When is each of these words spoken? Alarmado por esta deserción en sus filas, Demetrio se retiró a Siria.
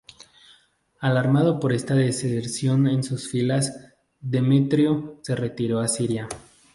Alarmado 0.99 1.59
por 1.59 1.73
esta 1.73 1.93
deserción 1.93 2.87
en 2.87 3.03
sus 3.03 3.29
filas, 3.29 3.91
Demetrio 4.19 5.19
se 5.21 5.35
retiró 5.35 5.79
a 5.79 5.87
Siria. 5.87 6.27